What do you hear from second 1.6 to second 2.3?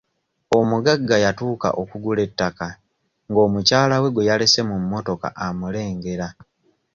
okugula